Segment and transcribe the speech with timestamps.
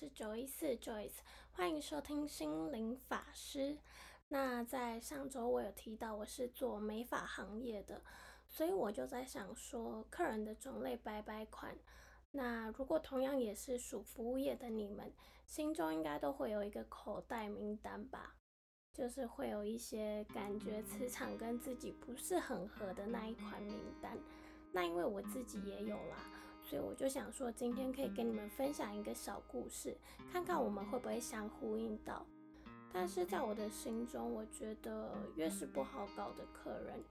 [0.00, 1.18] 家好，我是九一四 Joyce，
[1.52, 3.76] 欢迎收听心灵法师。
[4.28, 8.02] 那在上周我有提到我是做美发行业的，
[8.48, 11.76] 所以我就在想说，客人的种类百百款。
[12.30, 15.12] 那如果同样也是属服务业的你们，
[15.44, 18.36] 心中应该都会有一个口袋名单吧？
[18.94, 24.16] 就是会有一些感觉磁场跟自己不是很合的那一款名单。
[24.72, 26.39] 那因为我自己也有啦。
[26.70, 29.96] 所以我就想说，今天可以跟你们分享一个小故事，
[30.32, 32.24] 看看我们会不会相呼应到。
[32.92, 37.02] 但是在我的心中，我觉得越是不好搞的客人，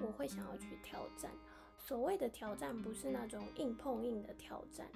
[0.00, 1.30] 我会想要去挑战。
[1.78, 4.86] 所谓的挑战，不是那种硬碰硬的挑战，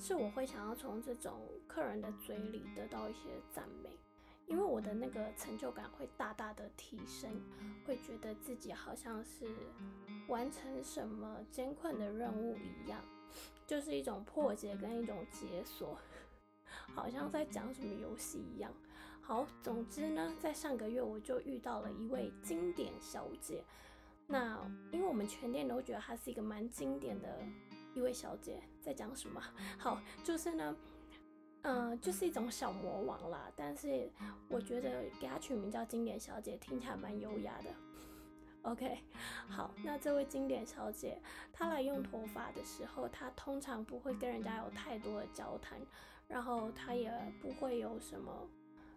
[0.00, 3.90] 是我会想要从这种客人的嘴里得到一些赞美，
[4.48, 7.30] 因为我的那个成就感会大大的提升，
[7.86, 9.46] 会觉得自己好像是
[10.26, 13.00] 完成什么艰困的任务一样。
[13.66, 15.98] 就是一种破解跟一种解锁，
[16.94, 18.72] 好像在讲什么游戏一样。
[19.20, 23.64] 好，总之呢，在上个月我就遇到了一位经典小姐。
[24.26, 24.60] 那
[24.92, 27.38] 因为我们全店都觉得她是一个蛮经典的
[27.94, 29.40] 一位小姐，在讲什么？
[29.78, 30.76] 好，就是呢，
[31.62, 33.50] 嗯，就是一种小魔王啦。
[33.54, 34.10] 但是
[34.48, 37.70] 我觉得给她取名叫经典小姐，听起来蛮优雅的。
[38.70, 38.98] OK，
[39.48, 41.18] 好，那这位经典小姐，
[41.50, 45.80] 她来用头发的时候，她通常不会跟人家有太多的交谈，
[46.28, 48.46] 然后她也不会有什么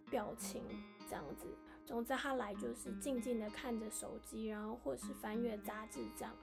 [0.10, 0.62] 表情
[1.10, 1.48] 这样子。
[1.86, 6.36] 总之，她来就是静静的看着手机，然后或是翻阅杂志这样。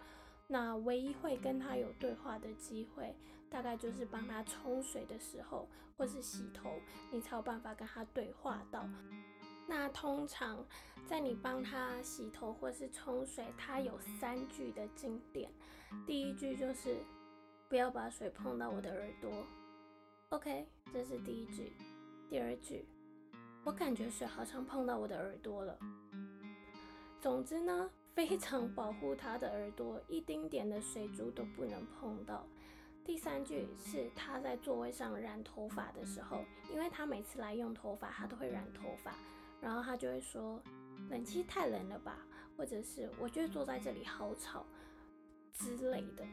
[0.47, 3.15] 那唯一会跟她有对话的机会，
[3.51, 8.89] 大概就是帮她冲水的时候，或是洗头，你才有办法跟她对话到。
[9.71, 10.67] 那通常
[11.07, 15.49] 在你帮他洗头或是冲水，他有三句的经典。
[16.05, 16.97] 第一句就是
[17.69, 19.31] 不要把水碰到我的耳朵
[20.31, 21.73] ，OK，这是第一句。
[22.29, 22.85] 第二句，
[23.63, 25.79] 我感觉水好像碰到我的耳朵了。
[27.21, 32.45] 总之呢，非常保护他的耳朵，一丁点的水珠都不能碰到。
[33.05, 39.15] 第三句是他在座位上染头发的时候，因为他每次来用头发，他都会染头发。
[39.61, 40.61] 然后他就会说，
[41.09, 42.19] 冷气太冷了吧，
[42.57, 44.65] 或者是我觉得坐在这里好吵
[45.53, 46.25] 之类的。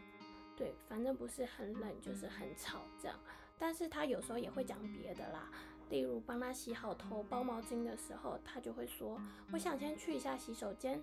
[0.55, 3.19] 对，反正不是很冷就是很吵这样。
[3.59, 5.51] 但是他有时候也会讲别的啦，
[5.89, 9.19] 例如帮他洗好头、包毛巾的时候，他就会说，
[9.51, 11.01] 我想先去一下洗手间。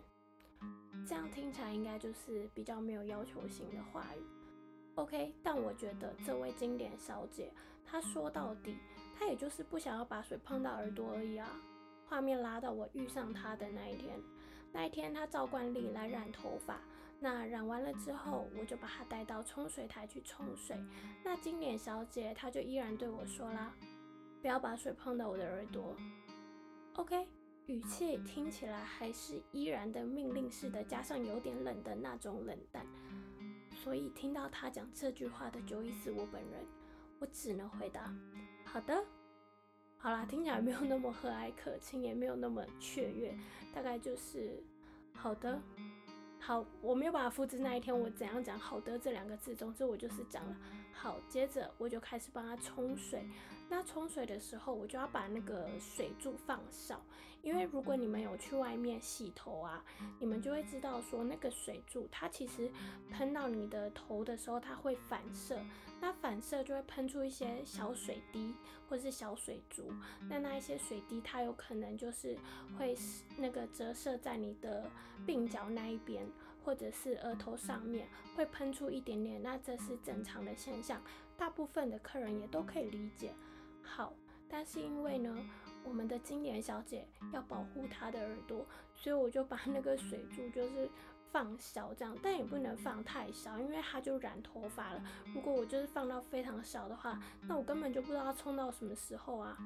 [1.06, 4.22] 这样听起来应该就是比较没有要求性的话语。
[4.94, 7.52] OK，但我觉得这位经典小姐，
[7.84, 8.78] 她说到底，
[9.18, 11.48] 她也就是不想要把水碰到耳朵而已啊。
[12.14, 14.16] 画面拉到我遇上他的那一天，
[14.70, 16.80] 那一天他照惯例来染头发，
[17.18, 20.78] 那染完了之后，我就把他带到冲水台去冲水。
[21.24, 23.74] 那经典小姐她就依然对我说啦
[24.40, 25.96] ：“不要把水碰到我的耳朵。”
[26.94, 27.26] OK，
[27.66, 32.86] 语气听起来还是依然的命令式的，加上有点冷的那种冷淡。
[33.72, 36.64] 所以听到他讲这句话的九一四我本人，
[37.18, 38.14] 我只能回答
[38.64, 39.04] ：“好的。”
[40.04, 43.34] 好啦，听起来没有那么和蔼可亲，也没有那么雀跃，
[43.74, 44.62] 大概就是
[45.14, 45.58] 好的。
[46.38, 49.54] 好，我没有办法复制那一天我怎样讲“好的”这两个字。
[49.54, 50.54] 总之，我就是讲了
[50.94, 51.20] 好。
[51.28, 53.28] 接着我就开始帮他冲水。
[53.68, 57.00] 那冲水的时候，我就要把那个水柱放少，
[57.42, 59.82] 因为如果你们有去外面洗头啊，
[60.20, 62.70] 你们就会知道说那个水柱它其实
[63.10, 65.58] 喷到你的头的时候，它会反射，
[65.98, 68.54] 那反射就会喷出一些小水滴
[68.86, 69.90] 或是小水珠。
[70.28, 72.36] 那那一些水滴，它有可能就是
[72.78, 72.94] 会
[73.38, 74.88] 那个折射在你的
[75.26, 76.24] 鬓角那一边。
[76.64, 81.02] 或者是额头上面会喷出一点点，那这是正常的现象，
[81.36, 83.34] 大部分的客人也都可以理解。
[83.82, 84.14] 好，
[84.48, 85.36] 但是因为呢，
[85.84, 90.88] 我们的金莲小姐要保护她的耳朵，所以我就把那个水柱就是
[91.34, 95.02] 放小这样，但也不能放太小，因为它就染头发了。
[95.34, 99.58] 如果我就是放到非常小的话，那我根本就不知道冲到什么时候啊。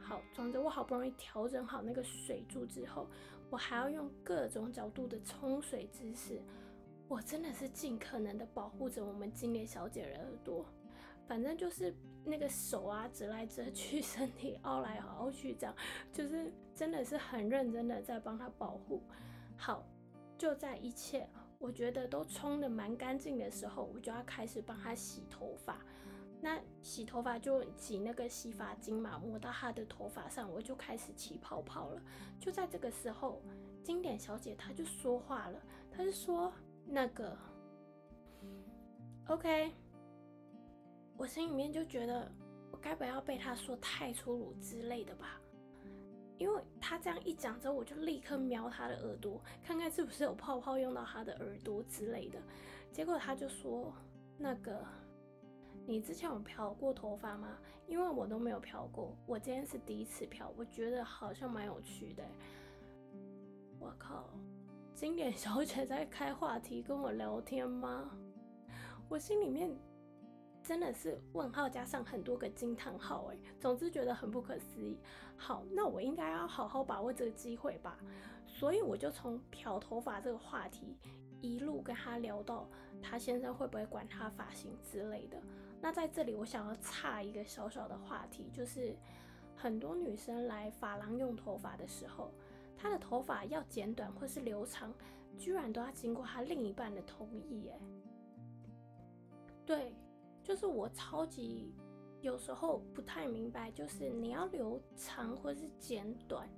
[0.00, 3.06] 好，总之我好不容易调整好那个水柱之后，
[3.50, 6.40] 我还要用各种角度的冲水姿势，
[7.06, 10.64] 我真的是尽可能的保护着我们金莲小姐的耳朵，
[11.28, 11.94] 反正就是
[12.24, 15.76] 那个手啊折来折去， 身体凹来凹去，这样
[16.14, 19.02] 就是真的是很认真的在帮她保护。
[19.58, 19.84] 好，
[20.40, 21.28] 就在一切
[21.58, 25.76] 我觉得都冲的蛮干净的时候，我就要开始帮她洗头发。
[26.40, 32.00] 那洗头发就挤那个洗发精嘛，抹到她的头发上，我就开始起泡泡了。
[32.38, 33.42] 就在这个时候，
[33.84, 35.60] 经典小姐她就说话了，
[35.92, 36.50] 她就说
[36.86, 37.36] 那个
[39.26, 39.70] ，OK，
[41.18, 42.32] 我心里面就觉得
[42.72, 45.38] 我该不要被他说太粗鲁之类的吧？
[46.40, 52.40] 因为他这样一讲之后，我就立刻瞄他的耳朵，看看是不是有泡泡用到他的耳朵之类的。
[52.90, 53.92] 结果他就说
[54.38, 54.82] ：“那个，
[55.86, 57.58] 你之前有漂过头发吗？
[57.86, 62.24] 因为我都没有漂过，我今天是第一次漂，我觉得好像蛮有趣的。”
[63.78, 64.30] 我靠，
[64.94, 68.10] 经典小姐在开话题跟我聊天吗？
[69.10, 69.70] 我心里面。
[70.70, 74.96] 真的是问号加上很多个惊叹号哎，总之觉得很不可思议。
[75.36, 77.98] 好，那我应该要好好把握这个机会吧。
[78.46, 80.96] 所以我就从漂头发这个话题
[81.40, 82.70] 一路跟他聊到
[83.02, 85.42] 他先生会不会管他发型之类的。
[85.80, 88.94] 那在这里我想要插一个小小的话题，就是
[89.56, 92.32] 很多女生来发廊用头发的时候，
[92.78, 94.94] 她的头发要剪短或是留长，
[95.36, 97.80] 居然都要经过她另一半的同意哎。
[99.66, 99.92] 对。
[100.42, 101.72] 就是我超级
[102.20, 106.48] 有时候不太明白，就是你要留长或是剪短，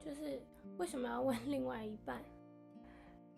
[0.00, 0.40] 就是
[0.78, 2.22] 为什么要问 另外一半？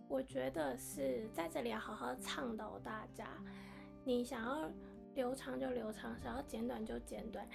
[0.08, 3.28] 我觉得是在这里要好好倡导大家，
[4.04, 4.70] 你想要
[5.14, 7.46] 留长就留长，想要剪短就剪短。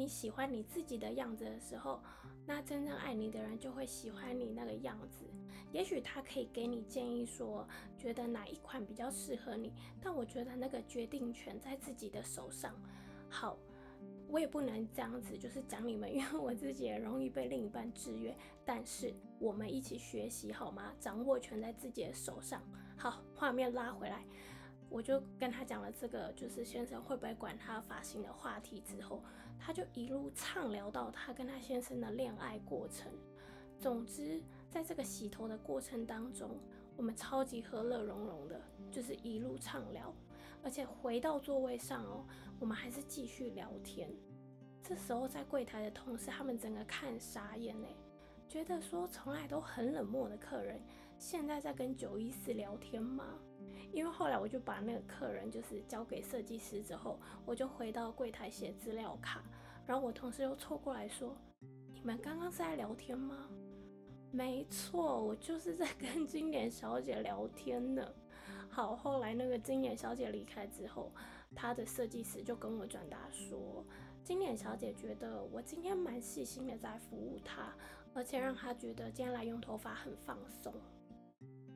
[0.00, 2.02] 你喜欢你自己的样子的时候，
[2.46, 5.26] 那真正爱你的人就会喜欢你那个样子。
[5.72, 7.68] 也许他可以给你建议说，
[7.98, 12.74] 觉得哪一款比较适合你，但我觉得那个决定权在自己的手上。
[13.28, 13.58] 好，
[14.26, 18.34] 我也不能这样子，就是讲你们，因为我自己也容易被另一半制约。
[18.64, 20.94] 但是我们一起学习好吗？
[20.98, 22.62] 掌握权在自己的手上。
[22.96, 24.24] 好，画面拉回来。
[24.90, 29.22] 我就跟他讲了这个，就是先生会不会管他发型的话题之后，
[29.58, 33.10] 他就一路畅聊到他跟他先生的恋爱过程。
[33.78, 36.50] 总之，在这个洗头的过程当中，
[36.96, 38.60] 我们超级和乐融融的，
[38.90, 40.12] 就是一路畅聊。
[40.62, 42.26] 而且回到座位上哦，
[42.58, 44.10] 我们还是继续聊天。
[44.82, 47.96] 这时候在柜台的同事他们整个看傻眼嘞，
[48.48, 50.82] 觉得说从来都很冷漠的客人，
[51.16, 53.38] 现在在跟九一四聊天吗？
[53.92, 59.42] 因为后来我就把那个客人就是交给设计师之后，我就回到柜台写资料卡，
[59.86, 61.36] 然后我同事又凑过来说
[61.92, 63.48] ：“你们刚刚是在聊天吗？”
[64.32, 68.14] 没错，我就是在跟经典小姐聊天呢。
[68.68, 71.12] 好，后来那个经典小姐离开之后，
[71.52, 73.84] 她的设计师就跟我转达说，
[74.22, 77.74] 经典小姐觉得我今天蛮细心的在服务她，
[78.14, 80.72] 而且让她觉得今天来用头发很放松。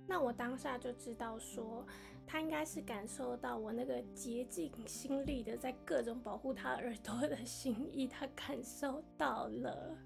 [0.06, 1.84] 那我当下就知道，说
[2.26, 9.96] 他应该是感受到我那个竭尽心力的在各种保护他耳朵的心意，他感受到了。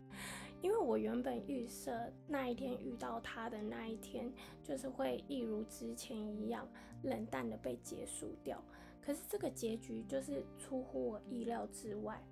[0.60, 1.92] 因为我原本预设
[2.26, 6.66] 那一天遇到他的那一天，就是会一如之前一样
[7.02, 8.62] 冷淡的被结束掉。
[9.00, 12.22] 可是这个结局就是出乎我意料之外，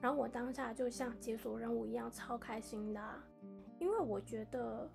[0.00, 3.00] 然后我当下就像解锁任务一样超开心的，
[3.78, 4.86] 因为我觉得。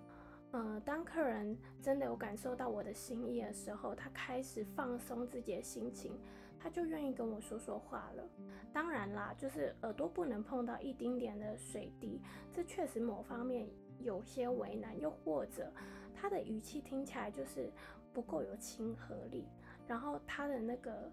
[0.52, 6.12] 嗯，当客人真的有感受到我的心意的时候，他开始放松自己的心情，
[6.60, 8.28] 他就愿意跟我说说话了。
[8.70, 12.20] 当然啦，就是耳朵不能碰到一丁点的水滴，
[12.52, 13.66] 这确实某方面
[13.98, 14.98] 有些为难。
[15.00, 15.72] 又或者
[16.14, 17.72] 他的语气听起来就是
[18.12, 19.46] 不够有亲和力，
[19.88, 21.10] 然后他的那个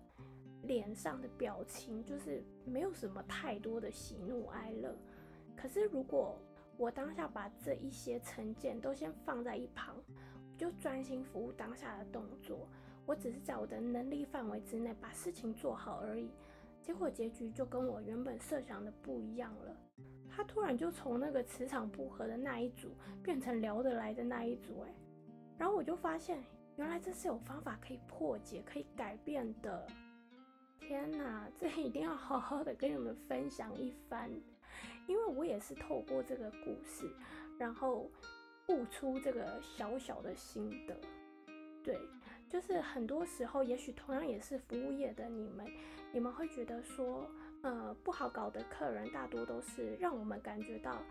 [0.63, 4.93] 脸上的表情就是没有什么太多的喜怒哀乐。
[5.55, 6.37] 可是如果
[6.79, 9.93] 我当下把这一些成见都先放在一旁，
[10.57, 12.65] 就专心服务当下的动作。
[13.05, 16.31] 我只是在我的能力范围之内把事情做好而已。
[16.81, 19.75] 结果结局就跟我原本设想的不一样了。
[20.29, 24.93] 他突然就从那个磁场不合的那一组变成聊得来的那一组，哎，
[25.57, 26.41] 然后我就发现
[26.77, 29.85] 原来这是有方法可以破解、可以改变的。
[30.79, 34.29] 天哪， 这一定要好好的跟你们分享一番。
[35.07, 37.09] 因为我也是透过这个故事，
[37.57, 38.09] 然后
[38.67, 40.95] 悟出这个小小的心得。
[41.83, 41.99] 对，
[42.47, 45.65] 就是很多时候，也许同样也是服务业的你们，
[46.13, 47.27] 你们会觉得说，
[47.63, 51.01] 呃，不好搞的客人大多都是让我们感觉到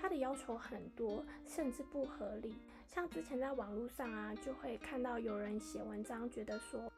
[0.00, 2.54] 他的要求很多，甚至不合理。
[2.86, 6.92] 像之前在网络上啊，就会看到有人写文章，觉得说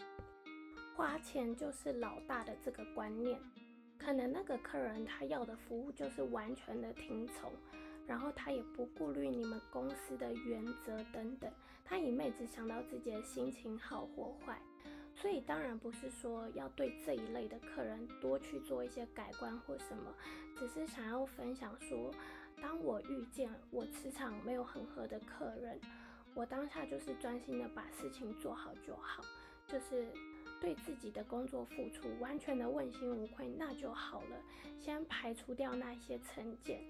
[1.00, 3.40] 花钱就是老大的这个观念。
[3.99, 7.50] 可能那个客人他要的服务就是完全的听从，
[8.07, 11.50] 然后他也不顾虑你们公司的原则等等，
[11.87, 14.61] 他一昧只想到自己的心情好或坏，
[15.14, 20.14] 所以当然不是说要对这一类的客人多去做一些改观或什么，
[20.54, 22.12] 只是想要分享说，
[22.61, 25.80] 当我遇见我磁场没有很合的客人，
[26.35, 29.23] 我当下就是专心的把事情做好就好，
[29.66, 30.11] 就是
[30.61, 34.37] 对自己的工作付出完全的问心无愧，那就好了。
[34.79, 36.81] 先排除掉那些成见，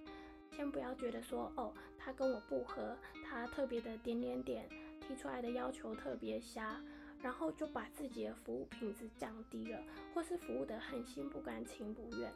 [0.51, 4.69] 先不要觉得说哦，他跟我不合，他特别的点点点，
[5.07, 6.81] 提出来的要求特别瞎，
[7.23, 9.83] 然后就把自己的服务品质降低了，
[10.15, 12.33] 或是服务的很心不甘情不愿。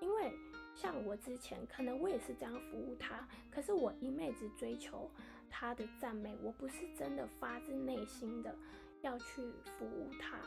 [0.00, 0.32] 因为
[0.74, 5.10] 像我之前，可能我也是这样服务他，可是我一昧只追求
[5.50, 8.54] 他的赞美，我不是真的发自内心的
[9.00, 9.42] 要去
[9.78, 10.38] 服务他，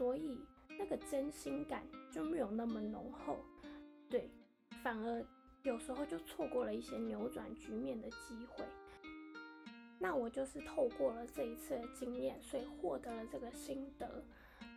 [0.00, 0.40] 所以
[0.78, 3.36] 那个真心感就没有那么浓厚，
[4.08, 4.30] 对，
[4.82, 5.22] 反而
[5.62, 8.64] 有时候就错过了一些扭转局面的机会。
[9.98, 14.24] 那我就是透过了这一次的经验，所以获得了这个心得。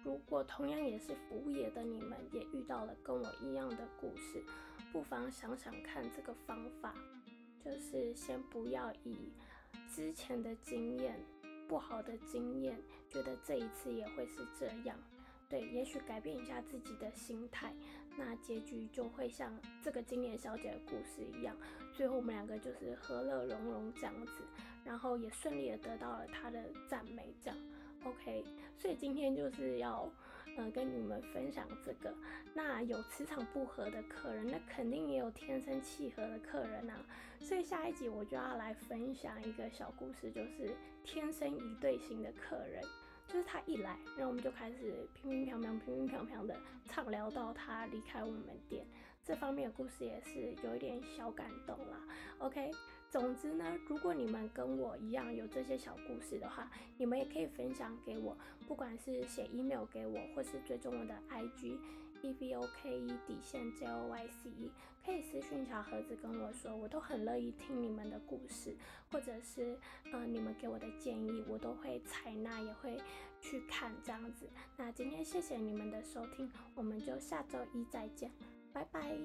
[0.03, 4.44] 如果同样也是服务业的你们，也遇到了跟我一样的故事，
[4.92, 6.94] 不妨想想看这个方法，
[7.63, 9.32] 就是先不要以
[9.88, 11.18] 之前的经验、
[11.67, 12.79] 不好的经验，
[13.10, 14.98] 觉得这一次也会是这样。
[15.50, 17.74] 对，也许改变一下自己的心态，
[18.17, 21.55] 那结局就会像这个金莲小姐的故事一样，
[21.93, 24.32] 最后我们两个就是和乐融融这样子，
[24.84, 27.58] 然后也顺利的得到了她的赞美，这样。
[28.03, 28.43] OK，
[28.75, 30.10] 所以今天就是要，
[30.55, 32.13] 呃，跟你们分享这个。
[32.53, 37.03] 那有磁场不合的客人，那肯定也有天生契合的客人啊。
[37.39, 42.81] 所以下一集我就要来分享一个小故事，就是天生一对型的客人，
[43.27, 46.55] 就是他一来，然后我们就开始乒乒乓乓、乒乒乓乓的
[46.86, 48.86] 畅聊到他离开我们店。
[49.25, 51.98] 这方面的故事也是有一点小感动啦。
[52.39, 52.72] OK。
[53.13, 56.67] 总之呢，如果你们跟我一样有这些小故事的话，
[56.98, 58.36] 你们也可以分享给我，
[58.67, 61.77] 不管是写 email 给我，或是追踪我的 IG
[62.24, 64.72] E V O K E 底线 J O Y C E，
[65.05, 68.75] 可以私讯小盒子跟我说，我都很乐意听你们的故事，
[69.12, 69.77] 或者是
[70.12, 73.00] 呃你们给我的建议，我都会采纳，也会
[73.39, 74.50] 去看这样子。
[74.75, 78.32] 那今天谢谢你们的收听，我们就下周一再见，
[78.74, 79.15] 拜拜。